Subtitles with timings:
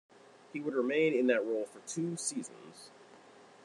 [0.51, 2.89] He would remain in that role for two seasons.